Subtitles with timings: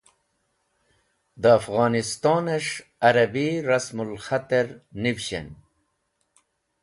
[1.41, 2.73] De Afghoniston es̃h
[3.07, 4.67] Arabi Rasmul Khater
[5.01, 5.47] Nivshen.